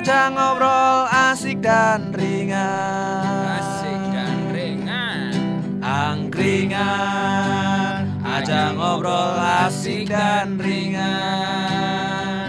Ajang 0.00 0.32
ngobrol 0.32 1.12
asik 1.12 1.60
dan 1.60 2.08
ringan. 2.16 3.60
Asik 3.60 4.00
dan 4.08 4.48
ringan. 4.48 5.28
Angkringan 5.84 6.88
Ajang 8.24 8.80
ngobrol 8.80 9.36
asik 9.36 10.08
dan 10.08 10.56
ringan. 10.56 12.48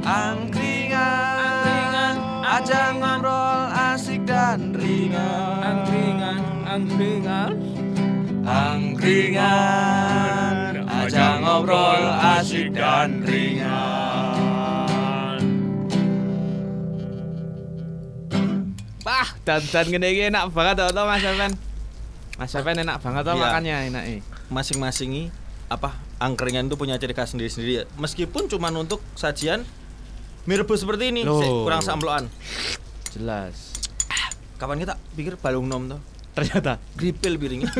Angkringan 0.00 1.04
Ajang 2.40 2.96
ngobrol 2.96 3.68
asik 3.76 4.24
dan 4.24 4.72
ringan. 4.72 5.60
Angkringan 5.60 6.40
Angkringan 6.64 7.52
Angkringan 8.48 9.68
Ajang 10.88 11.44
ngobrol 11.44 12.00
asik 12.40 12.72
dan 12.72 13.20
ringan 13.28 14.05
Wah, 19.06 19.28
dan-dan 19.46 19.86
gini 19.86 20.06
iki 20.10 20.22
enak 20.26 20.50
banget 20.50 20.82
tau 20.82 20.90
tau 20.90 21.06
Mas 21.06 21.22
Evan. 21.22 21.54
Mas 22.34 22.50
Evan 22.52 22.74
enak 22.76 22.98
banget 22.98 23.22
tau 23.22 23.38
Iya. 23.38 23.42
makannya 23.46 23.76
enak 23.94 24.04
eh. 24.10 24.20
masing-masing 24.46 25.10
ini 25.10 25.24
apa 25.66 25.94
angkringan 26.18 26.66
itu 26.66 26.74
punya 26.74 26.98
ciri 26.98 27.14
khas 27.14 27.30
sendiri-sendiri 27.30 27.72
ya. 27.72 27.84
Meskipun 27.96 28.50
cuma 28.50 28.74
untuk 28.74 28.98
sajian 29.14 29.62
mie 30.42 30.58
rebus 30.58 30.82
seperti 30.82 31.10
ini, 31.10 31.22
Loh. 31.22 31.38
Sik, 31.38 31.50
kurang 31.50 31.82
samploan. 31.82 32.24
Jelas. 33.10 33.78
Kapan 34.58 34.82
kita 34.82 34.94
pikir 35.14 35.38
balung 35.38 35.66
nom 35.66 35.86
tuh? 35.86 36.00
Ternyata 36.32 36.76
Gripil 36.94 37.38
piringnya. 37.38 37.70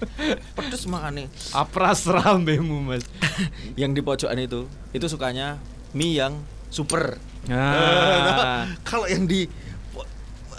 Pedes 0.56 0.86
makanya. 0.86 1.26
apras 1.50 2.06
rambemu 2.06 2.86
Mas. 2.86 3.02
Yang 3.80 3.90
di 3.98 4.00
pojokan 4.00 4.38
itu, 4.38 4.60
itu 4.90 5.06
sukanya 5.06 5.58
mie 5.90 6.16
yang 6.16 6.38
super. 6.68 7.18
Nah. 7.46 8.66
Kalau 8.88 9.04
yang 9.06 9.24
di 9.24 9.46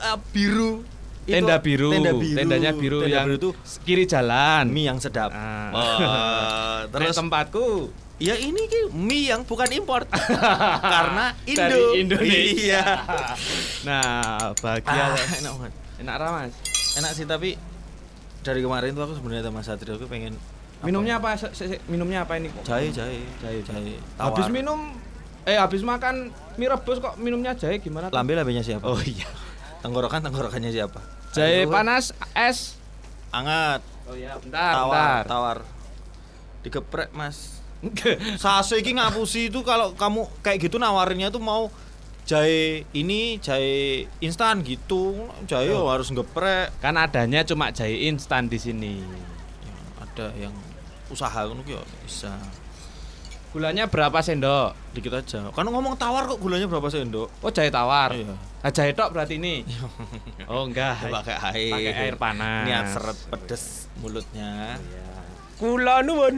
uh, 0.01 0.17
biru 0.31 0.81
Tenda 1.29 1.61
biru, 1.61 1.93
tenda 1.93 2.09
biru, 2.09 2.37
tendanya 2.41 2.71
biru 2.73 2.99
tenda 2.99 3.13
yang 3.13 3.25
biru 3.29 3.37
itu 3.37 3.49
kiri 3.85 4.03
jalan. 4.03 4.65
mie 4.65 4.89
yang 4.89 4.97
sedap. 4.97 5.29
Ah. 5.29 5.69
Oh, 5.69 6.77
Terus 6.97 7.13
tempatku 7.13 7.93
Ya 8.17 8.33
ini 8.33 8.65
ki 8.65 8.89
mie 8.91 9.29
yang 9.29 9.45
bukan 9.45 9.69
import 9.69 10.09
karena 10.95 11.37
Indo. 11.45 11.61
dari 11.61 11.83
Indonesia. 12.01 12.33
Iya. 12.33 12.83
nah, 13.87 14.57
bahagia. 14.57 15.05
Ah, 15.05 15.37
enak 15.37 15.51
banget. 15.53 15.73
Enak 16.01 16.15
ra, 16.17 16.27
Mas. 16.33 16.53
Enak 16.97 17.11
sih 17.13 17.23
tapi 17.23 17.55
dari 18.41 18.59
kemarin 18.59 18.91
tuh 18.91 19.05
aku 19.05 19.13
sebenarnya 19.13 19.45
sama 19.45 19.61
Satrio 19.61 19.95
aku 19.95 20.09
pengen 20.09 20.33
Minumnya 20.81 21.19
apa? 21.19 21.35
Se- 21.35 21.53
se- 21.53 21.67
se- 21.69 21.81
minumnya 21.85 22.23
apa 22.23 22.35
ini? 22.35 22.49
jahe 22.59 22.89
jahe 22.89 23.21
Jahe, 23.37 23.59
jahe 23.61 23.95
Habis 24.15 24.47
tawar. 24.47 24.51
minum 24.51 24.79
eh 25.43 25.55
habis 25.55 25.79
makan 25.79 26.27
mie 26.55 26.67
rebus 26.67 26.97
kok 26.97 27.15
minumnya 27.15 27.53
jahe 27.53 27.77
gimana? 27.77 28.09
lambe 28.09 28.33
lambenya 28.33 28.59
siapa? 28.59 28.81
Oh 28.81 28.97
iya. 28.99 29.27
Tenggorokan 29.79 30.19
tenggorokannya 30.21 30.69
siapa? 30.69 30.99
Jahe 31.31 31.63
panas 31.65 32.11
es. 32.33 32.75
Anget. 33.29 33.79
Oh 34.09 34.17
iya, 34.17 34.33
bentar, 34.41 34.73
tawar 34.73 34.89
bentar. 34.89 35.23
tawar. 35.25 35.57
Digeprek 36.61 37.09
mas. 37.13 37.61
Sase 38.35 38.81
iki 38.81 38.91
ngapusi 38.91 39.47
itu 39.47 39.63
kalau 39.63 39.95
kamu 39.95 40.27
kayak 40.41 40.67
gitu 40.67 40.75
nawarinnya 40.75 41.29
tuh 41.29 41.39
mau 41.39 41.71
jahe 42.27 42.83
ini 42.91 43.39
jahe 43.39 44.03
instan 44.19 44.59
gitu 44.61 45.15
jahe 45.47 45.71
Oh. 45.71 45.87
harus 45.87 46.11
ngeprek 46.11 46.75
kan 46.77 46.93
adanya 46.93 47.41
cuma 47.41 47.71
jahe 47.71 48.05
instan 48.05 48.45
di 48.45 48.59
sini. 48.59 48.99
ada 49.97 50.29
yang 50.35 50.51
usaha 51.07 51.47
ngono 51.47 51.63
ki 51.63 51.73
ya 51.73 51.81
bisa 52.03 52.35
Gulanya 53.49 53.89
berapa 53.89 54.21
sendok? 54.21 54.77
dikit 54.93 55.13
aja 55.13 55.49
kan 55.49 55.65
ngomong 55.65 55.97
tawar 55.97 56.25
kok 56.25 56.37
gulanya 56.37 56.65
berapa 56.65 56.85
sendok 56.85 57.29
Oh, 57.41 57.49
jahe 57.49 57.69
tawar. 57.69 58.13
Iya. 58.13 58.33
Ah, 58.59 58.69
jahe 58.69 58.93
tok 58.93 59.09
berarti 59.09 59.37
ini. 59.37 59.65
oh, 60.45 60.69
enggak. 60.69 61.01
pakai 61.15 61.35
air 61.49 61.73
Pakai 61.73 61.93
air 61.95 62.15
panas. 62.15 62.65
niat 62.65 62.85
seret 62.89 63.17
pedes 63.27 63.63
mulutnya 63.97 64.77
Kula 65.55 66.01
nuwun 66.01 66.37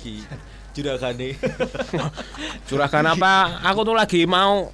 ki 0.00 0.24
juragane 0.72 1.36
Juragan 2.68 3.06
apa? 3.06 3.60
Aku 3.68 3.84
tuh 3.84 3.92
lagi 3.92 4.24
mau 4.24 4.72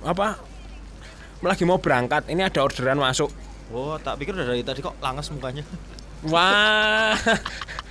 apa? 0.00 0.36
Lagi 1.40 1.64
mau 1.64 1.76
berangkat. 1.76 2.28
Ini 2.28 2.48
ada 2.48 2.60
orderan 2.60 2.96
masuk. 2.96 3.32
oh 3.72 3.96
tak 3.98 4.20
pikir 4.20 4.30
udah 4.30 4.46
dari 4.46 4.60
tadi 4.60 4.78
kok 4.78 4.94
langes 5.00 5.32
mukanya 5.32 5.64
Wah. 6.24 7.16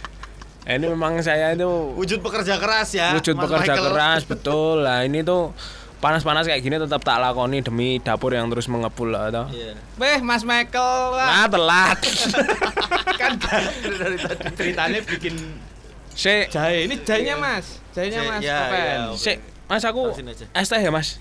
ini 0.64 0.86
memang 0.88 1.20
saya 1.20 1.52
itu 1.52 1.68
wujud 1.94 2.24
pekerja 2.24 2.56
keras 2.56 2.96
ya 2.96 3.12
wujud 3.14 3.36
Mas 3.36 3.44
pekerja 3.48 3.74
Michael. 3.76 3.86
keras 3.92 4.22
betul. 4.32 4.76
Lah 4.80 5.04
ini 5.04 5.20
tuh 5.22 5.52
panas-panas 6.00 6.44
kayak 6.44 6.60
gini 6.60 6.76
tetap 6.76 7.00
tak 7.00 7.20
lakoni 7.20 7.64
demi 7.64 8.00
dapur 8.00 8.36
yang 8.36 8.48
terus 8.48 8.68
mengepul 8.68 9.12
lah 9.12 9.32
toh. 9.32 9.48
iya 9.52 9.76
Weh, 9.96 10.20
Mas 10.20 10.44
Michael. 10.44 11.16
Wah. 11.16 11.28
Nah, 11.28 11.48
telat. 11.48 11.98
kan 13.20 13.40
dari 13.40 14.18
tadi 14.20 14.44
ceritanya 14.56 15.00
bikin 15.04 15.36
Sik, 16.14 16.54
jahe. 16.54 16.86
Ini 16.86 16.96
jahenya, 17.02 17.36
Mas. 17.42 17.82
Jahenya, 17.90 18.22
Jahe, 18.22 18.30
Mas. 18.30 18.42
ya, 18.46 18.60
ya, 18.70 18.96
oke. 19.10 19.18
sik. 19.18 19.38
Mas 19.66 19.82
aku 19.82 20.14
es 20.54 20.68
teh 20.70 20.78
ya, 20.78 20.92
Mas. 20.94 21.18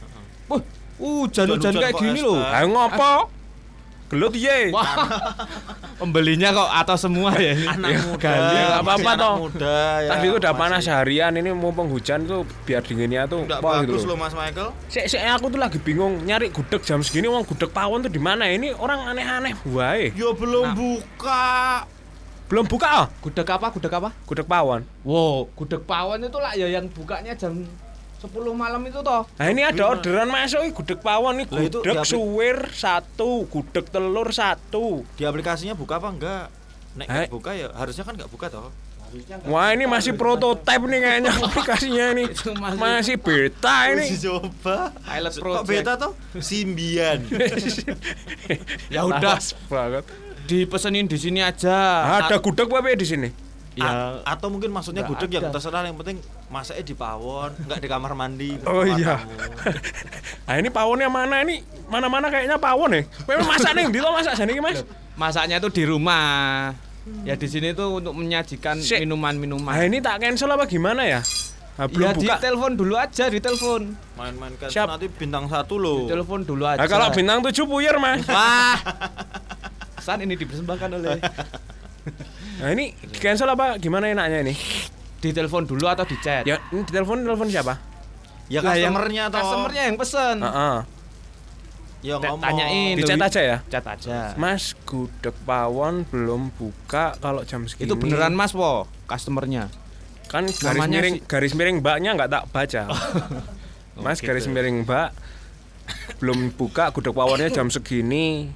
Wah, 0.52 0.60
hujan-hujan 1.00 1.72
Hujan-hujan 1.72 1.74
kayak 1.80 1.94
gini 1.96 2.20
loh. 2.20 2.36
Ayo 2.44 2.66
ngopo? 2.68 3.12
Gelut 4.12 4.36
ye. 4.36 4.68
Wah. 4.68 5.08
Pembelinya 5.96 6.50
kok 6.50 6.68
atau 6.68 6.96
semua 6.98 7.32
ya 7.34 7.54
ini? 7.54 7.64
anak 7.64 7.88
Ya, 7.88 8.00
muda 8.02 8.28
masih 8.28 8.76
apa-apa 8.76 9.00
anak 9.08 9.22
toh. 9.22 9.34
muda 9.38 9.78
ya 10.02 10.10
Tadi 10.10 10.26
itu 10.26 10.36
udah 10.36 10.52
panas 10.52 10.80
seharian 10.82 11.32
ini 11.32 11.50
mumpung 11.50 11.86
hujan 11.88 12.26
tuh 12.26 12.42
biar 12.62 12.82
dinginnya 12.82 13.24
tuh 13.24 13.46
Nggak 13.46 13.60
wah 13.60 13.80
bagus 13.80 14.02
gitu 14.02 14.10
loh 14.10 14.18
Mas 14.18 14.34
Michael 14.34 14.68
Sik, 14.90 15.06
sik, 15.06 15.22
aku 15.22 15.46
tuh 15.46 15.56
lagi 15.56 15.78
bingung 15.78 16.20
nyari 16.20 16.50
gudeg 16.50 16.82
jam 16.82 17.00
segini 17.00 17.24
uang 17.24 17.46
gudeg 17.46 17.70
pawon 17.70 18.02
tuh 18.02 18.10
di 18.10 18.18
mana 18.18 18.50
ini 18.50 18.74
orang 18.74 19.08
aneh-aneh 19.08 19.54
wae 19.64 20.10
ya 20.12 20.28
belum 20.34 20.64
Nah. 20.64 20.74
buka 20.74 21.44
belum 22.50 22.64
buka 22.68 22.88
ah 22.90 23.06
Gudeg 23.22 23.48
apa? 23.48 23.72
Gudeg 23.72 23.92
apa? 23.94 24.10
gudeg 24.26 24.44
pawon 24.44 24.82
Wow, 25.02 25.48
gudeg 25.54 25.86
pawon 25.86 26.20
itu 26.20 26.36
lah 26.36 26.52
ya 26.52 26.66
yang 26.66 26.84
bukanya 26.90 27.32
jam 27.32 27.62
10 28.22 28.30
malam 28.54 28.78
itu 28.86 29.02
toh. 29.02 29.26
nah 29.34 29.46
ini 29.46 29.60
ada 29.60 29.82
orderan 29.84 30.30
masuk 30.30 30.62
gudeg 30.72 31.02
pawon 31.02 31.42
nih 31.42 31.46
itu 31.46 31.78
gudeg 31.82 32.06
suwir 32.06 32.70
satu 32.70 33.44
gudeg 33.46 33.82
telur 33.86 34.30
satu. 34.30 35.02
Di 35.18 35.26
aplikasinya 35.26 35.74
buka 35.74 35.98
apa 35.98 36.08
enggak? 36.08 36.46
Nek 36.94 37.06
Eh. 37.08 37.26
buka 37.26 37.50
ya 37.52 37.74
harusnya 37.74 38.04
kan 38.04 38.14
nggak 38.14 38.30
buka 38.30 38.46
toh. 38.46 38.70
Wah 39.44 39.76
ini 39.76 39.84
masih 39.84 40.16
prototipe 40.16 40.88
nih 40.88 41.00
kayaknya 41.02 41.30
aplikasinya 41.36 42.04
ini. 42.16 42.24
Masih- 42.56 42.80
masih 42.80 43.16
beta 43.20 43.76
ini. 43.92 44.08
Uji 44.08 44.16
coba 44.24 44.76
Pilot 44.88 45.32
kok 45.32 45.42
project. 45.42 45.68
beta 45.68 45.92
toh? 46.00 46.12
Simbian. 46.38 47.20
Ya 48.94 49.04
udah, 49.04 49.36
banget. 49.68 50.04
Dipesenin 50.42 51.04
di 51.04 51.20
sini 51.20 51.44
aja. 51.44 51.76
ada 52.20 52.40
gudeg 52.40 52.68
apa 52.68 52.88
ya 52.88 52.96
di 52.96 53.04
sini 53.04 53.28
Ya, 53.72 53.88
A- 54.20 54.36
atau 54.36 54.52
mungkin 54.52 54.68
maksudnya 54.68 55.00
gudeg 55.00 55.32
ada. 55.32 55.48
terserah 55.48 55.88
yang 55.88 55.96
penting 55.96 56.20
masaknya 56.52 56.84
di 56.84 56.92
pawon 56.92 57.56
nggak 57.56 57.80
di 57.80 57.88
kamar 57.88 58.12
mandi 58.12 58.50
di 58.60 58.64
Oh 58.68 58.84
kamar 58.84 59.00
iya. 59.00 59.16
nah 60.46 60.54
ini 60.60 60.68
pawonnya 60.68 61.08
mana 61.08 61.40
ini? 61.40 61.64
Mana-mana 61.88 62.28
kayaknya 62.28 62.60
pawon 62.60 62.92
ya. 62.92 63.02
Memang 63.24 63.48
masak 63.48 63.72
nih, 63.72 63.84
di 63.88 63.98
masak 64.00 64.34
sini 64.36 64.60
Mas. 64.60 64.84
masaknya 65.16 65.56
itu 65.56 65.68
di 65.72 65.84
rumah. 65.88 66.72
Ya 67.24 67.34
di 67.34 67.48
sini 67.48 67.72
tuh 67.72 67.98
untuk 67.98 68.12
menyajikan 68.12 68.76
minuman-minuman. 68.78 69.72
Nah 69.72 69.82
ini 69.82 69.98
tak 69.98 70.20
cancel 70.20 70.52
apa 70.52 70.68
gimana 70.68 71.02
ya? 71.02 71.20
Nah, 71.72 71.88
belum 71.88 72.04
ya 72.04 72.12
di 72.12 72.28
buka. 72.28 72.36
telepon 72.36 72.72
dulu 72.76 72.94
aja, 72.94 73.24
di 73.32 73.40
telepon. 73.40 73.96
main-main 74.12 74.52
kan 74.60 74.68
Siap. 74.68 74.86
nanti 74.92 75.08
bintang 75.08 75.48
satu 75.48 75.80
loh 75.80 76.04
Di 76.04 76.12
telepon 76.12 76.44
dulu 76.44 76.68
aja. 76.68 76.76
Nah, 76.76 76.84
kalau 76.84 77.08
bintang 77.08 77.40
tujuh 77.40 77.64
puyer 77.64 77.96
mas. 77.96 78.20
Wah. 78.36 78.76
San 79.96 80.20
ini 80.20 80.36
dipersembahkan 80.36 80.88
oleh 80.92 81.16
Nah 82.62 82.70
ini 82.70 82.94
cancel 83.18 83.50
apa 83.50 83.74
gimana 83.82 84.06
enaknya 84.06 84.46
ini? 84.46 84.54
di 85.22 85.30
telepon 85.30 85.62
dulu 85.62 85.86
atau 85.86 86.02
di 86.02 86.18
chat. 86.18 86.42
Ya 86.42 86.58
ini 86.74 86.82
telepon 86.82 87.22
telepon 87.22 87.46
siapa? 87.46 87.78
ya 88.50 88.58
yang 88.58 88.90
customernya 88.90 89.24
toh 89.30 89.38
Customernya 89.38 89.82
yang 89.86 89.96
pesen. 89.96 90.36
Heeh. 90.42 90.76
ya 92.02 92.14
Te- 92.18 92.26
ngomong 92.26 92.42
tanyain. 92.42 92.94
Di 92.98 93.02
chat 93.06 93.22
aja 93.22 93.40
ya. 93.40 93.58
Chat 93.70 93.86
aja. 93.86 94.18
Mas 94.34 94.74
gudeg 94.82 95.34
pawon 95.46 96.02
belum 96.10 96.50
buka 96.58 97.14
kalau 97.22 97.46
jam 97.46 97.62
segini. 97.70 97.86
Itu 97.86 97.94
beneran 97.94 98.34
Mas 98.34 98.50
po, 98.50 98.90
customernya. 99.06 99.70
Kan 100.26 100.50
garis 100.50 100.58
Namanya 100.62 100.98
miring 100.98 101.16
si- 101.18 101.24
garis 101.30 101.52
miring 101.54 101.78
mbaknya 101.78 102.18
nggak 102.18 102.30
tak 102.30 102.44
baca. 102.50 102.82
Mas 104.04 104.18
gitu. 104.18 104.26
garis 104.34 104.50
miring 104.50 104.82
mbak 104.82 105.14
belum 106.18 106.50
buka 106.58 106.90
gudeg 106.90 107.14
pawonnya 107.14 107.46
jam 107.46 107.70
segini. 107.70 108.50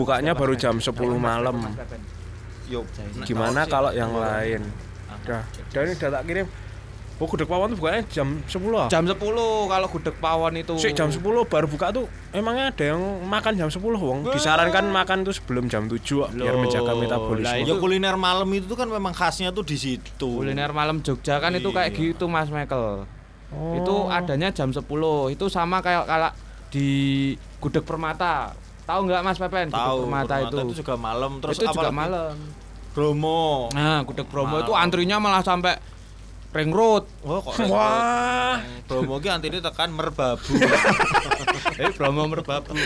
Bukanya 0.00 0.32
baru 0.32 0.56
jam 0.56 0.80
10 0.80 0.96
malam. 1.20 1.60
Yuk, 2.72 2.84
Gimana 3.28 3.68
kalau 3.68 3.92
yang 3.92 4.16
lain? 4.16 4.64
Udah, 5.22 5.44
udah 5.44 5.80
ini 5.84 5.92
udah 5.94 6.08
tak 6.08 6.22
kirim. 6.24 6.46
Oh, 7.22 7.28
gudeg 7.30 7.46
pawon 7.46 7.70
tuh 7.70 7.78
bukanya 7.78 8.02
jam 8.10 8.42
10 8.50 8.58
ah? 8.74 8.90
Jam 8.90 9.06
10 9.06 9.14
kalau 9.70 9.86
gudeg 9.86 10.16
pawon 10.18 10.58
itu. 10.58 10.74
Sik 10.74 10.98
jam 10.98 11.06
10 11.06 11.22
baru 11.22 11.70
buka 11.70 11.94
tuh 11.94 12.10
emangnya 12.34 12.74
ada 12.74 12.84
yang 12.96 12.98
makan 13.22 13.54
jam 13.54 13.70
10 13.70 13.78
wong 13.78 14.26
disarankan 14.34 14.90
makan 14.90 15.22
tuh 15.22 15.30
sebelum 15.30 15.70
jam 15.70 15.86
7 15.86 16.02
ah, 16.18 16.34
biar 16.34 16.50
Loh, 16.50 16.66
menjaga 16.66 16.90
lah 16.90 16.94
metabolisme. 16.98 17.62
Ya 17.62 17.74
kuliner 17.78 18.18
malam 18.18 18.50
itu 18.50 18.66
tuh 18.66 18.74
kan 18.74 18.90
memang 18.90 19.14
khasnya 19.14 19.54
tuh 19.54 19.62
di 19.62 19.78
situ. 19.78 20.42
Kuliner 20.42 20.74
malam 20.74 20.98
Jogja 20.98 21.38
kan 21.38 21.54
itu 21.54 21.70
kayak 21.70 21.94
Iya. 21.94 22.10
gitu 22.10 22.26
Mas 22.26 22.50
Michael. 22.50 23.06
Oh. 23.54 23.78
Itu 23.78 23.94
adanya 24.10 24.50
jam 24.50 24.74
10. 24.74 24.82
Itu 25.30 25.46
sama 25.46 25.78
kayak 25.78 26.10
kalau 26.10 26.34
di 26.74 26.88
Gudeg 27.62 27.86
Permata. 27.86 28.50
Tahu 28.82 29.06
nggak 29.06 29.22
Mas 29.22 29.38
Pepen? 29.38 29.70
Gudeg 29.70 29.78
Tahu. 29.78 29.98
Permata, 30.10 30.34
itu. 30.42 30.58
juga 30.82 30.98
malam 30.98 31.38
terus 31.38 31.54
itu 31.54 31.70
juga 31.70 31.94
malam. 31.94 32.34
Bromo. 32.92 33.72
Nah, 33.72 34.04
Gudeg 34.04 34.28
Bromo 34.28 34.60
itu 34.60 34.72
antrinya 34.72 35.16
malah 35.16 35.40
sampai 35.40 35.80
ring 36.52 36.68
road. 36.68 37.08
Wah, 37.22 37.40
kok 37.40 37.56
Wah. 37.66 38.60
Bromo 38.84 39.16
ki 39.18 39.28
antine 39.28 39.58
tekan 39.58 39.90
merbabu. 39.90 40.52
Eh, 41.72 41.88
Bromo 41.90 42.28
merbabu. 42.28 42.76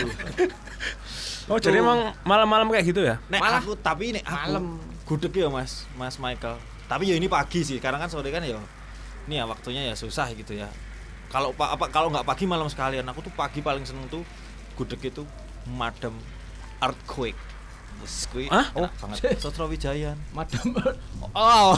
Oh, 1.47 1.59
jadi 1.59 1.79
emang 1.79 2.11
malam-malam 2.23 2.67
kayak 2.67 2.85
gitu 2.85 3.03
ya? 3.03 3.19
Nek 3.27 3.39
Malah 3.39 3.59
aku 3.59 3.75
tapi 3.75 4.11
nek 4.11 4.23
aku 4.23 4.35
malam. 4.47 4.65
gudeg 5.03 5.31
ya 5.33 5.47
Mas, 5.47 5.87
Mas 5.93 6.15
Michael. 6.17 6.55
Tapi 6.87 7.07
ya 7.07 7.15
ini 7.15 7.27
pagi 7.27 7.63
sih, 7.63 7.79
karena 7.79 7.95
kan 7.95 8.07
sore 8.07 8.27
kan 8.27 8.43
ya 8.43 8.59
ini 9.27 9.35
ya 9.35 9.43
waktunya 9.43 9.83
ya 9.83 9.95
susah 9.95 10.31
gitu 10.31 10.55
ya. 10.55 10.67
Kalau 11.27 11.51
pa- 11.51 11.75
apa 11.75 11.87
kalau 11.87 12.07
nggak 12.07 12.23
pagi 12.23 12.47
malam 12.47 12.67
sekalian, 12.67 13.03
aku 13.03 13.19
tuh 13.21 13.31
pagi 13.31 13.59
paling 13.59 13.83
seneng 13.83 14.07
tuh 14.07 14.23
gudeg 14.75 14.99
itu 15.01 15.23
madam 15.67 16.15
earthquake. 16.79 17.39
Yes, 17.99 18.27
kui 18.27 18.45
Hah? 18.47 18.69
enak 18.71 18.93
banget. 18.95 19.37
Sotro 19.37 19.65
Wijayan. 19.67 20.17
Madam 20.31 20.75
Oh, 21.33 21.75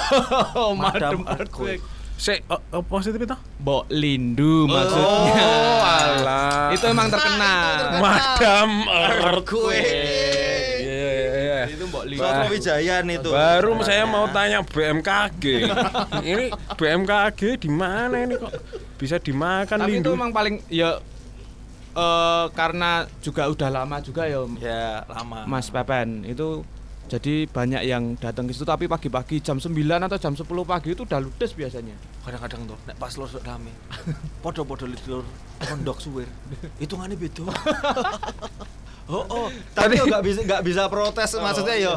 Madam 0.83 1.25
Earthquake. 1.25 1.81
Si, 2.15 2.35
oh, 2.51 2.59
oh, 2.75 2.83
positif 2.83 3.15
itu? 3.15 3.31
Mbok 3.63 3.87
Lindu 3.89 4.67
maksudnya. 4.67 5.39
Oh, 5.39 5.79
alah. 5.79 6.67
Itu 6.75 6.85
emang 6.85 7.07
terkenal. 7.07 7.95
Madam 7.97 8.69
Earthquake. 8.91 10.83
Iya, 10.83 11.07
iya, 11.15 11.31
iya. 11.39 11.59
Itu 11.71 11.87
Mbok 11.87 12.03
Lindu. 12.03 12.19
Sotro 12.19 12.45
Wijayan 12.51 13.05
itu. 13.07 13.29
Baru 13.31 13.79
saya 13.81 14.03
mau 14.03 14.27
tanya 14.29 14.59
BMKG. 14.61 15.43
ini 16.27 16.45
BMKG 16.75 17.41
di 17.55 17.69
mana 17.71 18.19
ini 18.19 18.35
kok 18.35 18.51
bisa 18.99 19.15
dimakan 19.15 19.79
Tapi 19.79 19.87
itu 19.89 20.03
lindu? 20.03 20.11
emang 20.11 20.31
paling 20.35 20.59
ya 20.67 20.99
eh 21.95 22.45
karena 22.53 23.09
juga 23.23 23.49
udah 23.49 23.69
lama 23.73 23.97
juga 24.03 24.29
ya 24.29 24.45
ya 24.61 25.03
lama. 25.09 25.45
Mas 25.49 25.73
Pepen 25.73 26.25
itu 26.25 26.61
jadi 27.09 27.49
banyak 27.49 27.81
yang 27.89 28.13
datang 28.21 28.45
ke 28.45 28.53
situ 28.53 28.69
tapi 28.69 28.85
pagi-pagi 28.85 29.41
jam 29.41 29.57
9 29.57 29.73
atau 29.81 30.17
jam 30.21 30.37
10 30.37 30.45
pagi 30.61 30.93
itu 30.93 31.01
udah 31.01 31.17
ludes 31.17 31.57
biasanya. 31.57 31.97
kadang-kadang 32.21 32.69
tuh 32.69 32.77
nek 32.85 32.95
pas 33.01 33.09
lur 33.17 33.25
rame 33.41 33.73
podo-podo 34.45 34.85
lur 34.85 35.25
pondok 35.57 35.97
suwir 35.97 36.29
hitungane 36.81 37.17
beda 37.17 37.49
oh, 39.09 39.25
oh. 39.25 39.47
tapi 39.73 39.97
nggak 39.97 40.21
bisa 40.21 40.39
nggak 40.45 40.61
bisa 40.61 40.85
protes 40.85 41.33
maksudnya 41.41 41.75
yo 41.81 41.93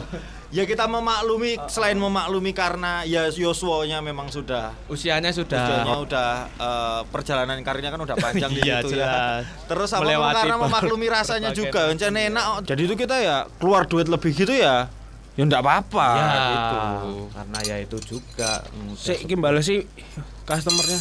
ya 0.52 0.69
kita 0.69 0.84
memaklumi 0.84 1.56
selain 1.66 1.96
memaklumi 1.96 2.52
karena 2.52 3.02
ya 3.08 3.26
Yoswonya 3.32 4.04
memang 4.04 4.28
sudah 4.28 4.76
Usianya 4.87 5.32
sudah 5.32 5.64
usianya 5.64 5.96
udah 5.96 6.31
eh, 6.60 7.00
perjalanan 7.08 7.56
karirnya 7.64 7.88
kan 7.88 8.00
udah 8.04 8.16
panjang 8.20 8.52
Iya, 8.62 8.84
jelas. 8.84 9.08
ya. 9.08 9.49
terus 9.66 9.90
apa 9.96 10.04
karena 10.37 10.56
memaklumi 10.60 11.08
rasanya 11.08 11.50
juga 11.56 11.88
encen 11.88 12.12
enak 12.12 12.44
oh. 12.44 12.58
jadi 12.60 12.84
itu 12.84 12.94
kita 12.94 13.16
ya 13.19 13.37
keluar 13.56 13.88
duit 13.88 14.06
lebih 14.12 14.31
gitu 14.37 14.52
ya? 14.52 14.93
Ya 15.32 15.49
enggak 15.49 15.64
apa-apa. 15.64 16.08
Ya, 16.12 16.44
gitu. 16.52 16.81
Karena 17.32 17.58
ya 17.64 17.76
itu 17.81 17.96
juga. 18.05 18.60
Udah 18.69 19.00
Si 19.00 19.12
iki 19.16 19.32
bales 19.32 19.64
sih 19.64 19.88
customernya. 20.44 21.00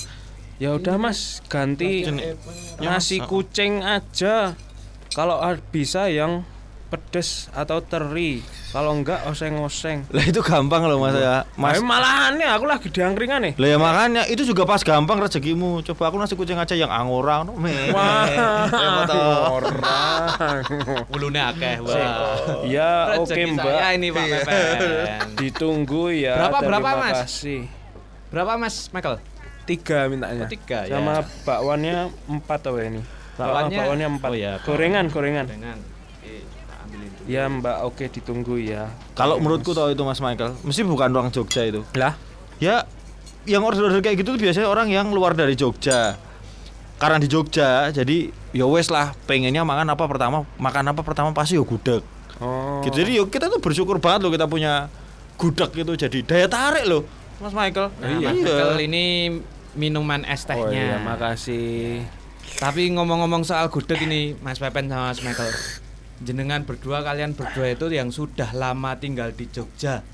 Ya 0.61 0.71
udah 0.77 0.95
Mas, 0.95 1.43
ganti 1.51 2.07
nasi 2.79 3.19
kucing 3.19 3.83
aja. 3.83 4.55
Kalau 5.11 5.43
bisa 5.75 6.07
yang 6.07 6.47
pedes 6.91 7.47
atau 7.49 7.79
teri. 7.79 8.43
Kalau 8.69 8.91
enggak 8.91 9.23
oseng-oseng. 9.25 10.03
lah 10.11 10.21
itu 10.21 10.39
gampang 10.39 10.83
loh 10.83 10.99
mas 10.99 11.15
ya 11.15 11.47
Mas 11.55 11.79
mas 11.79 11.79
malahan 11.81 12.35
nih 12.35 12.47
aku 12.47 12.63
lagi 12.63 12.87
di 12.87 12.99
angkringan 12.99 13.39
nih. 13.41 13.53
Lah 13.55 13.67
ya 13.67 13.77
makanya 13.77 14.21
itu 14.27 14.43
juga 14.43 14.63
pas 14.63 14.79
gampang 14.79 15.17
rezekimu. 15.17 15.79
Coba 15.81 16.07
aku 16.07 16.15
nasi 16.17 16.35
kucing 16.35 16.55
aja 16.55 16.71
yang 16.71 16.87
angora 16.87 17.41
no. 17.41 17.55
Repot 17.55 19.07
toh. 19.09 19.39
orang. 19.53 20.61
Ulune 21.15 21.39
akeh, 21.41 21.79
wah. 21.79 21.95
Ya 22.63 23.15
oke 23.15 23.31
Rezeki 23.31 23.55
Mbak. 23.55 23.63
saya 23.63 23.87
ini 23.93 24.07
Pak 24.09 24.25
Pepen. 24.27 24.59
Ditunggu 25.39 26.03
ya. 26.11 26.35
Berapa, 26.37 26.57
berapa, 26.61 26.89
Mas? 26.97 27.17
kasih. 27.23 27.61
Berapa 28.29 28.55
Mas 28.55 28.91
Michael? 28.91 29.19
Tiga 29.61 30.07
mintanya. 30.07 30.43
Oh, 30.43 30.49
tiga, 30.49 30.83
ya. 30.83 30.95
Sama 30.95 31.23
bakwannya 31.43 31.93
empat 32.25 32.59
apa 32.65 32.79
ini? 32.81 33.01
Bakwannya- 33.31 33.77
Oh, 33.77 33.81
bakwannya 33.83 34.07
empat. 34.09 34.29
oh, 34.29 34.37
ya. 34.37 34.51
Gorengan, 34.61 35.05
gorengan. 35.07 35.45
Dengan 35.45 35.77
eh, 36.21 36.41
tak 36.65 36.77
ambilin 36.83 37.07
dulu. 37.07 37.10
Ya 37.29 37.45
Mbak, 37.45 37.77
oke 37.85 38.05
ditunggu 38.09 38.57
ya. 38.57 38.89
Kalau 39.13 39.37
menurutku 39.37 39.73
tau 39.73 39.89
itu 39.93 40.01
Mas 40.01 40.17
Michael, 40.17 40.57
mesti 40.65 40.81
bukan 40.81 41.09
orang 41.13 41.29
Jogja 41.29 41.65
itu. 41.65 41.85
Lah, 41.93 42.17
Ya 42.61 42.85
yang 43.49 43.65
order-order 43.65 44.05
kayak 44.05 44.21
gitu 44.21 44.37
biasanya 44.37 44.69
orang 44.69 44.93
yang 44.93 45.09
luar 45.09 45.33
dari 45.33 45.57
Jogja. 45.57 46.13
Karena 47.01 47.17
di 47.17 47.25
Jogja, 47.25 47.89
jadi 47.89 48.29
ya 48.53 48.69
wes 48.69 48.93
lah 48.93 49.17
pengennya 49.25 49.65
makan 49.65 49.89
apa 49.89 50.05
pertama, 50.05 50.45
makan 50.61 50.93
apa 50.93 51.01
pertama 51.01 51.29
pasti 51.33 51.57
yo 51.57 51.65
gudeg. 51.65 52.05
oh. 52.37 52.85
Gitu. 52.85 53.01
Jadi 53.01 53.11
yo 53.17 53.25
kita 53.33 53.49
tuh 53.49 53.57
bersyukur 53.57 53.97
banget 53.97 54.29
loh 54.29 54.31
kita 54.33 54.45
punya 54.45 54.93
gudeg 55.41 55.73
gitu 55.73 55.97
jadi 55.97 56.17
daya 56.21 56.45
tarik 56.45 56.85
loh. 56.85 57.01
Mas 57.41 57.57
Michael. 57.57 57.89
Nah, 57.97 58.07
Mas 58.21 58.37
Michael 58.37 58.77
ini 58.85 59.05
minuman 59.73 60.21
es 60.29 60.45
Oh 60.45 60.69
iya, 60.69 60.69
tehnya. 60.69 60.97
makasih. 61.01 62.05
Tapi 62.61 62.93
ngomong-ngomong 62.93 63.41
soal 63.41 63.73
gudeg 63.73 63.97
ini, 64.05 64.37
Mas 64.45 64.61
Pepen 64.61 64.85
sama 64.85 65.09
Mas 65.09 65.25
Michael. 65.25 65.49
Jenengan 66.21 66.61
berdua 66.61 67.01
kalian 67.01 67.33
berdua 67.33 67.73
itu 67.73 67.89
yang 67.89 68.13
sudah 68.13 68.53
lama 68.53 68.93
tinggal 69.01 69.33
di 69.33 69.49
Jogja. 69.49 70.05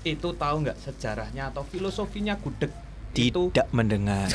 Itu 0.00 0.32
tahu 0.32 0.64
nggak 0.64 0.80
sejarahnya 0.80 1.52
atau 1.52 1.68
filosofinya 1.68 2.40
gudeg? 2.40 2.72
Itu 3.14 3.52
Tidak 3.52 3.68
mendengar. 3.76 4.26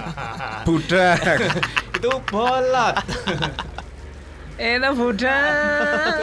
Budak. 0.68 1.40
itu 1.96 2.12
bolot. 2.28 2.94
Itu 4.62 4.90
budak. 4.94 6.20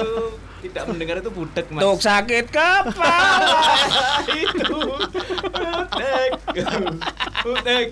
tidak 0.59 0.83
mendengar 0.91 1.15
itu 1.19 1.31
budek, 1.31 1.65
Mas. 1.71 1.81
Tuk 1.81 1.99
sakit 2.03 2.45
kepala. 2.51 3.63
itu 4.31 4.79
budek. 5.55 6.31
budek. 7.43 7.85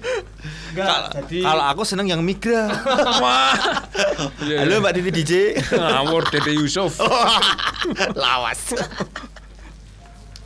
Enggak, 0.78 0.94
Kal- 0.94 1.14
jadi 1.26 1.40
Kalau 1.42 1.64
aku 1.74 1.82
seneng 1.82 2.06
yang 2.06 2.22
migra. 2.22 2.70
Wah. 3.24 3.58
Halo 4.46 4.74
Mbak 4.78 4.94
Titi 5.02 5.12
DJ. 5.12 5.34
Ngawur 5.74 6.30
Dede 6.30 6.54
Yusuf. 6.54 7.02
Lawas. 8.22 8.78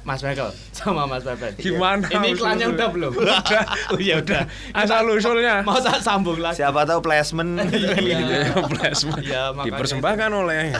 Mas 0.01 0.17
Michael 0.25 0.49
sama 0.73 1.05
Mas 1.05 1.21
Pepen. 1.21 1.53
Gimana 1.61 2.09
Ini 2.09 2.33
iklannya 2.33 2.73
udah 2.73 2.87
belum? 2.89 3.11
Udah. 3.21 3.37
oh 3.93 3.99
ya 4.01 4.17
udah. 4.17 4.49
Asal 4.73 5.05
usulnya. 5.05 5.61
Mau 5.61 5.77
tak 5.77 6.01
sambung 6.01 6.41
lagi? 6.41 6.63
Siapa 6.63 6.87
tahu 6.89 7.05
placement. 7.05 7.61
Iya. 7.69 8.55
Plasma. 8.65 9.15
Iya, 9.21 9.43
makanya 9.53 9.67
Dipersembahkan 9.77 10.29
oleh. 10.33 10.73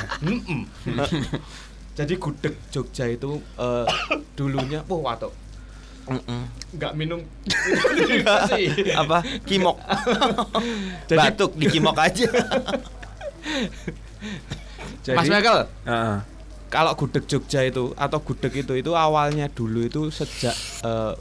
Jadi 1.92 2.14
gudeg 2.18 2.56
Jogja 2.72 3.06
itu 3.06 3.38
eh, 3.60 3.86
dulunya, 4.34 4.82
wah 4.88 5.20
nggak 6.72 6.94
minum. 6.96 7.22
Apa? 9.02 9.22
Kimok. 9.46 9.78
Jadi- 11.10 11.20
Batuk 11.20 11.52
di 11.56 11.66
kimok 11.68 11.98
aja. 11.98 12.28
Jadi, 15.02 15.18
Mas 15.18 15.28
Michael, 15.28 15.66
Heeh. 15.86 16.18
kalau 16.70 16.94
gudeg 16.94 17.26
Jogja 17.26 17.66
itu 17.66 17.94
atau 17.98 18.22
gudeg 18.22 18.54
itu 18.54 18.74
itu 18.78 18.92
awalnya 18.94 19.50
dulu 19.50 19.82
itu 19.82 20.14
sejak 20.14 20.54
eh, 20.86 21.14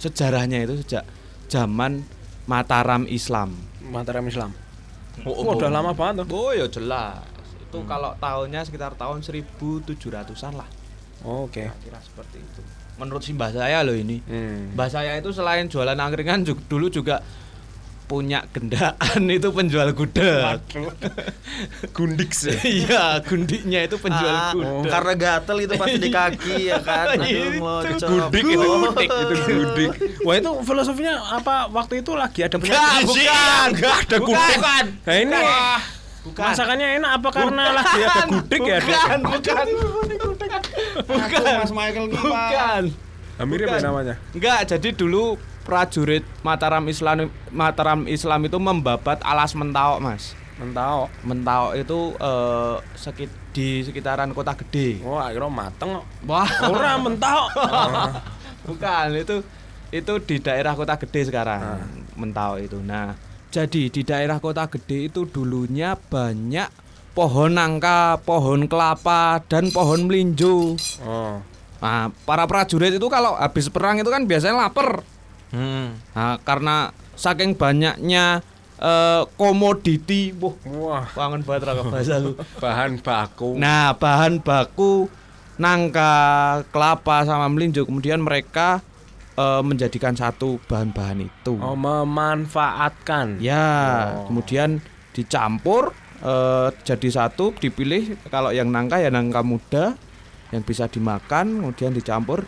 sejarahnya 0.00 0.64
itu 0.64 0.80
sejak 0.80 1.04
zaman 1.52 2.04
Mataram 2.48 3.04
Islam. 3.06 3.52
Mataram 3.84 4.24
Islam. 4.26 4.50
Oh, 5.28 5.44
Wah, 5.44 5.54
udah 5.54 5.68
lama 5.68 5.92
banget 5.92 6.24
tuh. 6.24 6.34
Oh 6.34 6.50
ya 6.56 6.64
jelas. 6.66 7.20
Itu 7.60 7.84
kalau 7.84 8.16
tahunnya 8.16 8.64
sekitar 8.64 8.96
tahun 8.96 9.20
1700-an 9.20 10.54
lah. 10.56 10.68
Oh, 11.20 11.44
Oke. 11.44 11.68
Kira 11.84 12.00
seperti 12.00 12.40
itu. 12.40 12.60
Menurut 13.00 13.24
si 13.24 13.32
mbah 13.32 13.48
saya 13.50 13.80
loh 13.80 13.96
ini. 13.96 14.20
Hmm. 14.22 14.76
Mbah 14.76 14.88
saya 14.88 15.16
itu 15.16 15.32
selain 15.32 15.66
jualan 15.66 15.96
angkringan 15.96 16.44
ju- 16.44 16.60
dulu 16.62 16.86
juga 16.86 17.24
punya 18.04 18.42
gendaan 18.46 18.98
itu 19.30 19.48
penjual 19.48 19.86
gudeg. 19.92 20.58
Gundik 21.90 22.30
sih. 22.32 22.58
Iya, 22.82 23.22
gundiknya 23.22 23.86
itu 23.86 23.96
penjual 23.96 24.28
Ah, 24.28 24.50
gudeg. 24.50 24.90
Karena 24.90 25.12
gatel 25.14 25.56
itu 25.60 25.74
pasti 25.76 25.96
di 25.96 26.10
kaki 26.10 26.56
ya 26.66 26.78
kan. 26.80 27.06
Aduh, 27.14 27.24
Itu. 27.24 27.56
ngocok. 27.56 28.08
Gudik 28.10 28.44
itu 28.44 28.60
Oh. 28.60 28.78
gudik 28.84 29.08
itu 29.08 29.34
gudik. 29.48 29.90
Wah 30.20 30.34
itu 30.36 30.50
filosofinya 30.60 31.14
apa 31.32 31.54
waktu 31.68 32.02
itu 32.02 32.12
lagi 32.12 32.40
ada 32.42 32.58
penyakit 32.58 33.06
bukan. 33.06 33.68
Ada 33.70 34.16
Bukan. 34.18 34.26
gudik. 34.26 34.58
Bukan. 34.58 34.84
Nah 35.00 35.16
ini 35.16 35.30
Bukan. 35.32 35.98
Masakannya 36.28 37.00
enak 37.00 37.10
apa 37.16 37.28
karena 37.32 37.62
lagi 37.72 38.00
ada 38.04 38.22
gudik 38.28 38.60
ya? 38.60 38.78
Bukan, 38.80 39.20
bukan. 39.24 39.66
Bukan. 41.08 41.42
Mas 41.64 41.72
Michael 41.72 42.06
ki, 42.08 42.16
Pak. 42.16 42.24
Bukan. 42.24 42.82
Nah, 43.40 43.44
mirip 43.48 43.66
ya 43.66 43.72
Bukan. 43.72 43.82
namanya. 43.82 44.14
Enggak, 44.36 44.60
jadi 44.68 44.88
dulu 44.92 45.40
prajurit 45.64 46.24
Mataram 46.44 46.84
Islam 46.84 47.32
Mataram 47.48 48.04
Islam 48.04 48.40
itu 48.44 48.60
membabat 48.60 49.24
alas 49.24 49.56
Mentaok, 49.56 49.98
Mas. 50.04 50.36
Mentau. 50.60 51.08
Mentaok 51.24 51.72
itu 51.72 51.98
eh, 52.20 52.74
sekit 52.92 53.30
di 53.50 53.80
sekitaran 53.80 54.28
kota 54.36 54.52
gede. 54.60 55.00
Wah, 55.00 55.32
akhirnya 55.32 55.48
mateng 55.48 55.96
kok. 55.96 56.04
Wah, 56.28 56.44
Ora 56.68 57.00
mentau. 57.00 57.48
bukan 58.68 59.06
itu 59.16 59.40
itu 59.90 60.12
di 60.22 60.36
daerah 60.38 60.76
kota 60.76 61.00
gede 61.00 61.32
sekarang. 61.32 61.80
mentau 62.14 62.60
itu. 62.60 62.76
Nah, 62.76 63.16
jadi 63.50 63.90
di 63.90 64.02
daerah 64.06 64.38
kota 64.38 64.70
gede 64.70 65.10
itu 65.10 65.26
dulunya 65.26 65.98
banyak 65.98 66.70
pohon 67.12 67.58
nangka, 67.58 68.22
pohon 68.22 68.70
kelapa 68.70 69.42
dan 69.50 69.74
pohon 69.74 70.06
melinjo. 70.06 70.78
Oh. 71.02 71.42
Nah, 71.82 72.14
para 72.22 72.46
prajurit 72.46 72.94
itu 72.94 73.08
kalau 73.10 73.34
habis 73.34 73.66
perang 73.66 73.98
itu 73.98 74.06
kan 74.06 74.22
biasanya 74.24 74.68
lapar. 74.68 75.02
Hmm. 75.50 75.98
Nah, 76.14 76.38
karena 76.46 76.94
saking 77.18 77.58
banyaknya 77.58 78.46
eh, 78.78 79.22
komoditi, 79.34 80.30
wah, 80.38 80.54
Wah, 80.70 81.04
kangen 81.10 81.42
banget 81.42 81.62
raka 81.66 81.82
bahasa 81.90 82.22
lu. 82.22 82.38
bahan 82.62 83.02
baku. 83.02 83.58
Nah, 83.58 83.98
bahan 83.98 84.38
baku 84.38 85.10
nangka, 85.58 86.14
kelapa 86.70 87.26
sama 87.26 87.50
melinjo 87.50 87.82
kemudian 87.82 88.22
mereka 88.22 88.80
eh, 89.40 89.62
menjadikan 89.64 90.12
satu 90.12 90.60
bahan-bahan 90.68 91.24
itu. 91.24 91.56
Oh, 91.56 91.72
memanfaatkan. 91.74 93.40
Ya, 93.40 93.64
Oh. 94.12 94.28
kemudian 94.28 94.84
dicampur 95.10 95.96
eh, 96.20 96.68
jadi 96.84 97.08
satu, 97.08 97.56
dipilih 97.56 98.20
kalau 98.28 98.52
yang 98.52 98.68
nangka 98.68 99.00
ya 99.00 99.08
nangka 99.08 99.40
muda 99.40 99.96
yang 100.52 100.60
bisa 100.60 100.84
dimakan, 100.84 101.64
kemudian 101.64 101.96
dicampur 101.96 102.44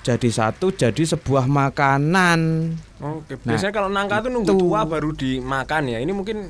jadi 0.00 0.30
satu, 0.30 0.70
jadi 0.70 1.02
sebuah 1.04 1.44
makanan. 1.44 2.40
Oke, 3.02 3.36
biasanya 3.36 3.74
kalau 3.74 3.90
nangka 3.90 4.22
tuh 4.22 4.30
nunggu 4.30 4.48
itu. 4.48 4.60
tua 4.62 4.86
baru 4.86 5.10
dimakan 5.12 5.90
ya. 5.90 5.98
Ini 5.98 6.12
mungkin 6.14 6.48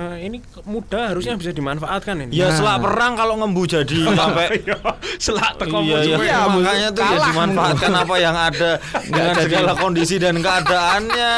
eh, 0.00 0.24
ini 0.24 0.38
muda 0.64 1.12
harusnya 1.12 1.36
bisa 1.36 1.52
dimanfaatkan 1.52 2.16
ini. 2.22 2.32
Ya 2.32 2.48
Nah. 2.48 2.56
selak 2.56 2.76
perang 2.80 3.12
kalau 3.14 3.36
ngembu 3.36 3.62
jadi 3.66 3.98
sampai 4.16 4.46
Iya, 4.58 4.76
selak 5.16 5.52
teko 5.56 5.78
Iya, 5.80 5.98
iya. 6.02 6.16
Iya, 6.18 6.38
makanya 6.48 6.88
tuh 6.90 7.04
ya 7.04 7.18
dimanfaatkan 7.26 7.92
apa 7.94 8.14
yang 8.16 8.32
ada 8.34 8.70
dengan 9.06 9.34
segala 9.36 9.72
kondisi 9.74 10.16
dan 10.16 10.40
keadaannya. 10.40 11.34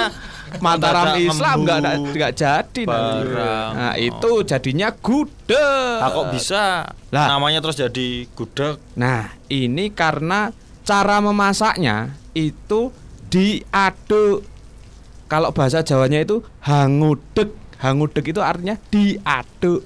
Mataram 0.55 1.17
Islam 1.17 1.65
nggak 1.65 1.79
ada- 1.81 1.97
nggak 1.97 2.33
jadi. 2.35 2.83
Barang. 2.85 3.71
Nah, 3.73 3.95
itu 3.97 4.31
jadinya 4.45 4.93
gudeg. 4.93 5.97
Lah 5.97 6.13
kok 6.13 6.29
bisa? 6.29 6.65
Lah. 7.09 7.27
Namanya 7.31 7.59
terus 7.59 7.75
jadi 7.75 8.29
gudeg. 8.31 8.77
Nah, 8.95 9.33
ini 9.49 9.89
karena 9.91 10.53
cara 10.85 11.19
memasaknya 11.19 12.13
itu 12.33 12.93
diaduk. 13.27 14.45
Kalau 15.25 15.49
bahasa 15.51 15.81
Jawanya 15.81 16.21
itu 16.21 16.45
hangudeg. 16.61 17.49
Hangudeg 17.83 18.31
itu 18.31 18.39
artinya 18.39 18.79
diaduk. 18.89 19.83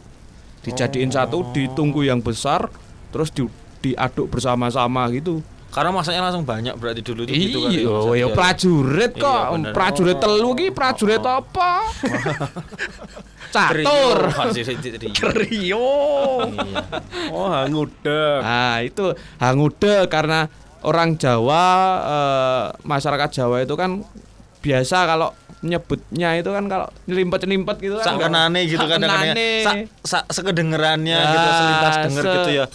Dijadiin 0.61 1.09
satu, 1.09 1.47
ditunggu 1.55 2.03
yang 2.05 2.21
besar, 2.21 2.69
terus 3.15 3.31
di, 3.33 3.47
diaduk 3.81 4.29
bersama-sama 4.29 5.07
gitu. 5.15 5.41
Karena 5.71 5.93
masaknya 5.93 6.25
langsung 6.25 6.45
banyak 6.45 6.75
berarti 6.77 7.01
dulu 7.05 7.23
tuh 7.25 7.35
gitu 7.37 7.59
kan. 7.65 7.71
Iya, 7.71 7.85
ya, 7.85 8.15
ya 8.17 8.27
prajurit 8.33 9.13
Iya, 9.13 9.23
kok. 9.23 9.43
bener. 9.53 9.73
prajurit 9.77 10.19
telu 10.19 10.51
ki 10.57 10.67
prajurit 10.73 11.21
apa? 11.21 11.71
Catur. 13.55 14.19
Rio. 15.37 15.89
Iya. 16.49 16.81
Oh, 17.31 17.53
ngudek. 17.69 18.41
Nah, 18.43 18.77
itu 18.83 19.05
hangude 19.39 20.09
karena 20.09 20.49
orang 20.83 21.15
Jawa 21.21 21.65
eh, 22.05 22.65
masyarakat 22.83 23.29
Jawa 23.33 23.63
itu 23.63 23.75
kan 23.77 24.01
biasa 24.61 25.07
kalau 25.07 25.31
nyebutnya 25.61 26.37
itu 26.37 26.49
kan 26.49 26.65
kalau 26.67 26.87
nyelimpet-nyelimpet 27.05 27.77
gitu 27.79 27.97
kan. 27.97 28.05
Sak 28.05 28.15
kenane 28.19 28.61
gitu 28.65 28.81
kan 28.81 28.99
kadang-kadang. 28.99 29.37
Sak 29.63 29.75
sak 30.03 30.25
sekedengerannya 30.31 31.17
Ya, 31.17 31.29
gitu 31.29 31.49
selintas 31.51 31.95
denger 32.03 32.23
se- 32.23 32.35
gitu 32.35 32.51
ya. 32.53 32.67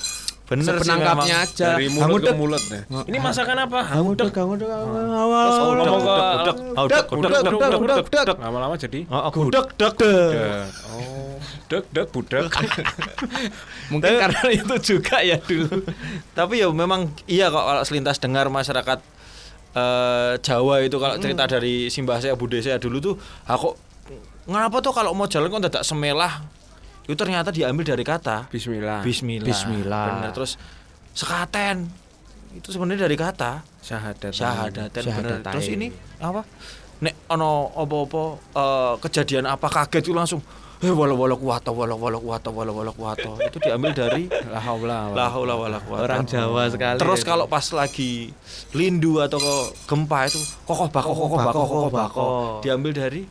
Bener 0.52 0.76
memang. 0.76 1.24
aja. 1.24 1.48
Dari 1.72 1.88
mulut 1.88 2.22
ke 2.22 2.36
mulut 2.36 2.60
ya. 2.68 2.84
Ini 3.08 3.18
masakan 3.18 3.72
apa? 3.72 3.88
Hangude, 3.88 4.28
Ngudek. 4.28 4.36
hangude, 4.36 4.66
Terus 4.68 5.16
awal. 5.16 5.48
udek, 5.48 5.86
ngomong 5.88 6.04
ke- 6.04 6.12
udek, 6.12 6.36
udek, 6.36 6.58
Udek, 6.76 7.04
udek, 7.08 7.08
udek, 7.08 7.32
udek, 7.32 7.40
udek. 7.40 7.80
udek, 7.80 7.98
udek, 8.04 8.24
udek. 8.28 8.38
Lama-lama 8.44 8.76
jadi 8.76 9.00
Oh, 9.08 9.20
oh, 9.22 9.32
gudeg, 9.32 9.68
deg. 9.72 9.96
Dek. 9.96 10.68
Oh, 10.92 11.40
dek 11.72 11.84
dek 11.88 12.06
budak. 12.12 12.52
Mungkin 13.88 14.12
karena 14.18 14.42
itu 14.52 14.76
juga 14.92 15.24
ya 15.24 15.40
dulu. 15.40 15.88
Tapi 16.32 16.54
ya 16.58 16.68
memang 16.68 17.08
iya 17.28 17.48
kok 17.48 17.64
kalau 17.64 17.84
selintas 17.84 18.20
dengar 18.20 18.48
masyarakat 18.48 19.00
eh, 19.76 20.34
Jawa 20.40 20.76
itu 20.84 20.98
kalau 21.00 21.16
cerita 21.20 21.44
dari 21.48 21.88
simbah 21.88 22.20
saya 22.20 22.36
bude 22.36 22.60
saya 22.60 22.78
dulu 22.78 22.98
tuh 23.00 23.16
aku 23.48 23.76
ngapa 24.50 24.78
tuh 24.82 24.94
kalau 24.94 25.14
mau 25.14 25.30
jalan 25.30 25.48
kok 25.48 25.62
tidak 25.70 25.86
semelah 25.86 26.44
itu 27.06 27.16
ternyata 27.18 27.50
diambil 27.50 27.84
dari 27.84 28.06
kata 28.06 28.48
Bismillah. 28.52 29.02
Bismillah. 29.02 29.48
Bismillah. 29.48 30.06
Bener. 30.08 30.32
Terus 30.38 30.52
sekaten 31.12 31.90
itu 32.56 32.70
sebenarnya 32.72 33.08
dari 33.08 33.18
kata 33.18 33.64
Syahadat. 33.82 34.32
bener. 34.32 35.04
Syahadatain. 35.04 35.54
Terus 35.56 35.68
ini 35.72 35.88
apa? 36.22 36.46
Nek 37.02 37.16
ono 37.34 37.74
apa-apa 37.74 38.24
eh, 38.54 38.94
kejadian 39.02 39.50
apa 39.50 39.68
kaget 39.68 40.04
itu 40.06 40.14
langsung 40.14 40.42
eh 40.82 40.90
wala 40.90 41.14
wala 41.14 41.36
kuwata 41.38 41.70
wala 41.70 41.94
wala 41.94 42.18
kuwata 42.18 42.50
wala 42.50 42.74
wala 42.74 42.90
kuwata 42.90 43.30
itu 43.48 43.58
diambil 43.62 43.94
dari 43.94 44.26
La 44.50 44.58
haula. 44.58 45.14
la 45.14 45.30
haula 45.30 45.54
wala 45.54 45.78
quwata. 45.78 46.02
Orang 46.10 46.26
Jawa 46.26 46.74
sekali. 46.74 46.98
Terus 46.98 47.22
kalau 47.22 47.46
pas 47.46 47.62
lagi 47.70 48.34
lindu 48.74 49.22
atau 49.22 49.38
gempa 49.86 50.26
itu 50.26 50.42
kokoh 50.66 50.90
bako 50.90 51.12
kokoh 51.14 51.38
bako 51.38 51.62
kokoh 51.70 51.92
bako 51.94 52.26
diambil 52.66 52.98
dari 52.98 53.22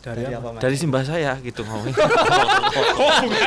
dari 0.00 0.24
apa? 0.32 0.56
dari 0.56 0.76
simbah 0.80 1.04
saya 1.04 1.36
gitu 1.44 1.60
ngomongin. 1.60 1.92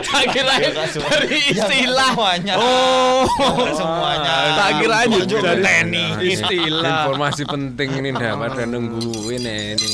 tak 0.06 0.24
kira 0.30 0.54
dari 0.62 1.40
istilah. 1.50 2.12
semuanya. 2.14 2.54
Oh. 2.62 3.26
semuanya. 3.74 4.34
Tak 4.54 4.72
kira 4.84 4.96
aja 5.02 5.20
dari 5.26 5.64
teni. 5.66 6.06
istilah. 6.30 6.84
Informasi 6.86 7.44
penting 7.50 7.90
ini 8.04 8.10
dapat 8.14 8.54
dan 8.54 8.70
nungguin 8.70 9.42
ini. 9.42 9.92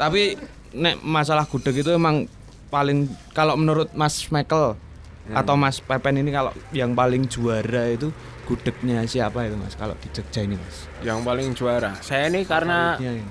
Tapi 0.00 0.22
nek 0.72 1.00
masalah 1.04 1.44
gudeg 1.48 1.84
itu 1.84 1.90
emang 1.92 2.28
paling 2.72 3.08
kalau 3.36 3.56
menurut 3.56 3.92
Mas 3.92 4.28
Michael 4.32 4.76
atau 5.30 5.54
Mas 5.54 5.78
Pepen 5.78 6.18
ini 6.18 6.34
kalau 6.34 6.50
yang 6.74 6.96
paling 6.98 7.30
juara 7.30 7.92
itu 7.92 8.10
gudegnya 8.48 9.06
siapa 9.06 9.46
itu 9.46 9.54
Mas 9.54 9.78
kalau 9.78 9.94
di 10.02 10.08
Jogja 10.10 10.42
ini 10.42 10.58
Mas? 10.58 10.90
Yang 11.04 11.18
paling 11.22 11.46
juara. 11.54 11.92
Saya 12.02 12.26
ini 12.26 12.42
karena 12.42 12.98
ini. 12.98 13.22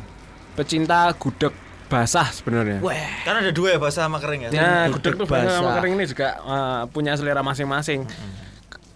pecinta 0.56 1.12
gudeg 1.20 1.52
basah 1.92 2.32
sebenarnya. 2.32 2.80
Kan 3.28 3.44
ada 3.44 3.52
dua 3.52 3.76
ya 3.76 3.80
bahasa 3.82 4.08
sama 4.08 4.24
kering 4.24 4.48
ya. 4.48 4.50
Nah, 4.56 4.88
gudeg 4.94 5.14
gudeg 5.14 5.14
tuh 5.20 5.28
basah 5.28 5.52
sama 5.52 5.68
basah. 5.68 5.76
kering 5.84 5.94
ini 6.00 6.06
juga 6.08 6.30
eh, 6.40 6.82
punya 6.94 7.12
selera 7.20 7.44
masing-masing. 7.44 8.08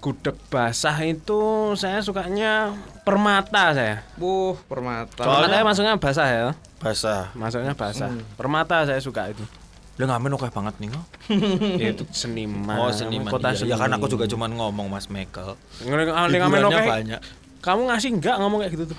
Gudeg 0.05 0.37
basah 0.53 0.93
itu 1.01 1.73
saya 1.73 1.97
sukanya 1.97 2.77
permata 3.01 3.73
saya. 3.73 4.05
Wuh, 4.21 4.53
permata. 4.69 5.25
Permata 5.25 5.65
maksudnya 5.65 5.97
basah 5.97 6.27
ya. 6.29 6.45
Bahasa. 6.77 7.33
Maksudnya 7.33 7.73
basah. 7.73 8.13
Permata 8.37 8.85
saya 8.85 9.01
suka 9.01 9.33
itu. 9.33 9.41
Lu 9.97 10.05
ngamen 10.05 10.29
oke 10.37 10.53
banget 10.53 10.77
nih. 10.77 10.93
kok. 10.93 11.05
Ya, 11.81 11.89
itu 11.89 12.05
seniman. 12.13 12.77
Oh, 12.77 12.93
seniman. 12.93 13.33
Kota 13.33 13.57
Iya, 13.57 13.73
ya 13.73 13.75
kan 13.81 13.89
aku 13.97 14.05
juga 14.05 14.29
cuman 14.29 14.53
ngomong 14.53 14.93
Mas 14.93 15.09
Michael. 15.09 15.57
Ngene 15.81 16.13
ngene 16.13 16.37
ngamen 16.37 16.61
oke. 16.69 16.83
banyak. 16.85 17.21
Kamu 17.65 17.89
ngasih 17.89 18.13
enggak 18.13 18.37
ngomong 18.37 18.61
kayak 18.61 18.77
gitu 18.77 18.85
tuh? 18.93 18.97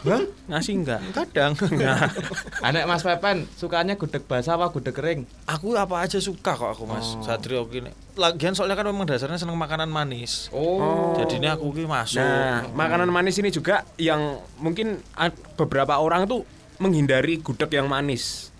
Ngasih 0.50 0.72
enggak? 0.74 0.98
Kadang. 1.14 1.54
Nah, 1.78 2.10
Anek 2.66 2.90
Mas 2.90 3.06
Pepen 3.06 3.46
sukanya 3.54 3.94
gudeg 3.94 4.26
basah 4.26 4.58
apa 4.58 4.74
gudeg 4.74 4.90
kering? 4.90 5.22
aku 5.46 5.78
apa 5.78 6.02
aja 6.02 6.18
suka 6.18 6.58
kok 6.58 6.74
aku 6.74 6.82
Mas 6.82 7.14
Oh. 7.14 7.22
Satrio 7.22 7.62
gini. 7.70 7.94
Lagian 8.18 8.58
soalnya 8.58 8.74
kan 8.74 8.90
memang 8.90 9.06
dasarnya 9.06 9.38
seneng 9.38 9.54
makanan 9.54 9.86
manis. 9.86 10.50
Oh. 10.50 11.14
Jadinya 11.14 11.54
aku 11.54 11.70
ki 11.70 11.86
masuk. 11.86 12.18
Nah, 12.18 12.66
makanan 12.74 13.06
manis 13.06 13.38
ini 13.38 13.54
juga 13.54 13.86
yang 14.02 14.42
mungkin 14.58 14.98
beberapa 15.54 16.02
orang 16.02 16.26
tuh 16.26 16.42
menghindari 16.82 17.38
gudeg 17.38 17.70
yang 17.70 17.86
manis. 17.86 18.50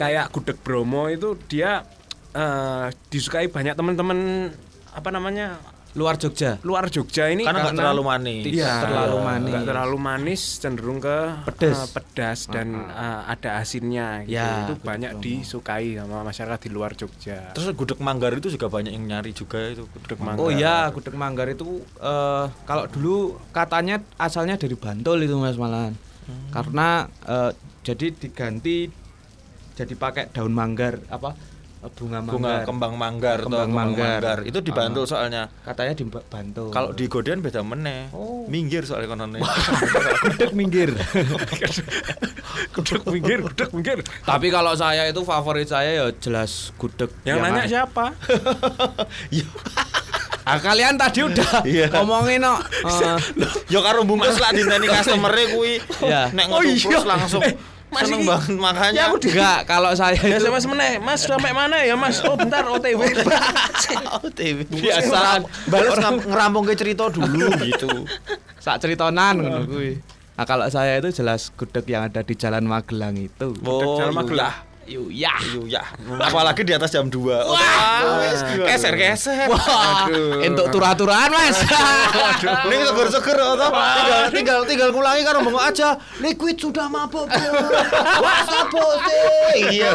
Kayak 0.00 0.32
gudeg 0.32 0.56
Bromo 0.64 1.12
itu 1.12 1.36
dia 1.44 1.84
eh, 2.32 2.88
disukai 3.12 3.52
banyak 3.52 3.76
teman-teman 3.76 4.48
apa 4.92 5.08
namanya 5.12 5.60
luar 5.92 6.16
Jogja. 6.16 6.56
luar 6.60 6.88
Jogja 6.88 7.28
ini 7.28 7.44
karena 7.44 7.62
nggak 7.62 7.76
terlalu 7.76 8.02
manis. 8.02 8.42
Tidak 8.42 8.56
Iya, 8.56 8.74
terlalu 8.80 9.16
manis. 9.20 9.50
nggak 9.50 9.64
terlalu 9.66 9.96
manis, 9.98 10.40
cenderung 10.56 10.98
ke 10.98 11.16
Pedes. 11.46 11.76
eh, 11.76 11.88
pedas 11.90 12.38
dan 12.46 12.68
eh, 12.82 13.20
ada 13.28 13.50
asinnya. 13.56 14.08
Gitu. 14.22 14.32
Ya, 14.32 14.64
itu 14.64 14.74
banyak 14.78 15.12
disukai 15.18 15.94
sama 15.94 16.22
masyarakat 16.22 16.58
di 16.58 16.70
luar 16.70 16.92
Jogja. 16.92 17.52
Terus 17.52 17.72
gudeg 17.72 17.98
manggar 17.98 18.32
itu 18.32 18.48
juga 18.48 18.66
banyak 18.66 18.88
yang 18.90 19.04
nyari 19.06 19.30
juga 19.30 19.60
itu 19.68 19.84
gudeg 19.86 20.16
Manggar. 20.16 20.40
Oh 20.40 20.48
iya, 20.48 20.88
gudeg 20.88 21.12
manggar 21.12 21.46
itu 21.46 21.68
eh, 21.98 22.44
kalau 22.64 22.84
dulu 22.86 23.16
katanya 23.50 24.00
asalnya 24.16 24.56
dari 24.56 24.72
Bantul 24.72 25.20
itu 25.20 25.36
Mas 25.36 25.56
malahan. 25.56 25.92
Karena 26.48 27.04
eh, 27.26 27.52
jadi 27.82 28.06
diganti 28.10 28.88
jadi 29.72 29.92
pakai 29.92 30.28
daun 30.30 30.52
manggar 30.52 31.00
apa 31.08 31.32
bunga 31.84 32.18
bunga 32.20 32.22
manggar. 32.22 32.62
kembang 32.62 32.94
manggar 32.94 33.36
atau 33.36 33.46
Kembang 33.48 33.66
kembang 33.66 33.88
manggar. 33.90 34.20
manggar. 34.22 34.38
Itu 34.44 34.58
dibantu 34.60 35.00
Ah. 35.02 35.08
soalnya. 35.08 35.42
Katanya 35.60 35.92
di 35.92 36.04
Ba- 36.04 36.22
Bantul. 36.24 36.70
Kalau 36.70 36.90
di 36.90 37.04
Godean 37.04 37.38
beda 37.38 37.60
meneh. 37.60 38.06
Oh. 38.10 38.46
Minggir 38.46 38.82
soalnya 38.82 39.08
kononnya. 39.08 39.42
gudeg 40.24 40.52
minggir. 40.52 40.94
gudeg 42.72 43.02
pinggir, 43.02 43.38
gudeg 43.42 43.68
pinggir. 43.68 43.98
Tapi 44.22 44.46
kalau 44.48 44.72
saya 44.72 45.04
itu 45.04 45.22
favorit 45.22 45.66
saya 45.66 45.90
ya 45.92 46.06
jelas 46.14 46.70
gudeg. 46.76 47.10
Yang 47.22 47.38
nanya 47.40 47.64
siapa? 47.66 48.04
Ah, 50.42 50.58
kalian 50.58 50.98
tadi 50.98 51.22
udah 51.22 51.62
Iya. 51.62 51.86
ngomongin 51.92 52.42
no. 52.42 52.58
eh, 52.82 53.14
Yo 53.70 53.78
karo 53.78 54.02
bungkus 54.02 54.42
lah 54.42 54.50
dinteni 54.50 54.90
customer-e 54.90 55.54
kuwi. 55.54 55.78
Iya. 56.02 56.34
Nek 56.34 56.50
Oh 56.50 56.58
ngono 56.58 56.66
iya. 56.66 56.98
langsung. 57.04 57.42
Eh, 57.42 57.54
Mas 57.92 58.08
Seneng 58.08 58.24
banget 58.24 58.56
makanya. 58.56 58.96
Ya 58.96 59.02
aku 59.12 59.20
di 59.20 59.28
Enggak, 59.36 59.68
kalau 59.68 59.92
saya 59.92 60.16
Ya 60.16 60.40
itu 60.40 60.48
SMS 60.48 60.64
meneh, 60.64 60.96
Mas 60.96 61.20
sampai 61.28 61.52
mana 61.52 61.76
ya 61.84 61.92
Mas? 61.92 62.24
Oh 62.24 62.32
bentar 62.40 62.64
OTW. 62.64 63.04
OTW. 64.24 64.58
Biasa. 64.80 65.44
Balas 65.68 65.96
ngerampung 66.00 66.64
ke 66.64 66.72
cerita 66.72 67.12
dulu 67.12 67.52
gitu. 67.60 68.08
sak 68.62 68.80
ceritonan 68.80 69.42
ngono 69.42 69.60
kuwi. 69.68 70.00
Nah, 70.32 70.48
kalau 70.48 70.64
saya 70.72 70.96
itu 70.96 71.12
jelas 71.12 71.52
gudeg 71.52 71.84
yang 71.92 72.08
ada 72.08 72.24
di 72.24 72.32
Jalan 72.32 72.64
Magelang 72.64 73.20
itu. 73.20 73.52
Oh, 73.68 74.00
Jalan 74.00 74.16
iya. 74.16 74.20
Magelang. 74.22 74.71
Iya. 74.82 75.30
Iya, 75.62 75.82
apalagi 76.18 76.66
di 76.66 76.74
atas 76.74 76.90
jam 76.90 77.06
2. 77.06 78.66
Keser-keser. 78.66 79.46
Wah, 79.46 80.10
entuk 80.42 80.74
tur-aturan, 80.74 81.30
Mas. 81.30 81.62
Ini 82.66 82.82
seger-seger 82.90 83.38
atau 83.38 83.70
tinggal 84.34 84.34
tinggal 84.34 84.60
tinggal 84.66 84.88
ngulangi 84.90 85.22
kan 85.22 85.38
ngomong 85.38 85.62
aja. 85.62 85.94
Liquid 86.18 86.58
sudah 86.58 86.90
mabuk 86.90 87.30
bro 87.30 87.68
WhatsApp 88.18 88.74
posting 88.74 89.70
iya. 89.70 89.94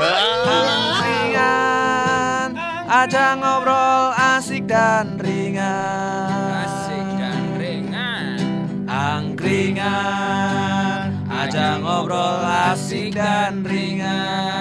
Ringan. 1.04 2.56
Aja 2.88 3.36
ngobrol 3.36 4.16
asik 4.16 4.64
dan 4.72 5.20
ringan. 5.20 6.64
Asik 6.64 7.08
dan 7.20 7.60
ringan. 7.60 8.40
Angkringan. 8.88 9.92
Aja 11.28 11.76
ngobrol 11.84 12.40
asik 12.72 13.12
dan 13.12 13.68
ringan 13.68 14.57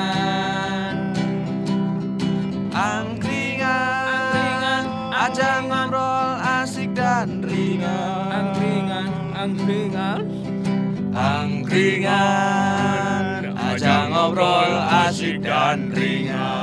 Angkringan, 9.47 10.27
angkringan. 11.15 12.75
Aja 13.55 14.11
ngobrol 14.11 14.75
asik 15.07 15.39
dan 15.39 15.95
ringan 15.95 16.56